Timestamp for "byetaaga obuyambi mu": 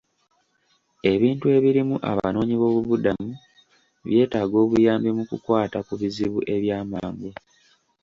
4.05-5.23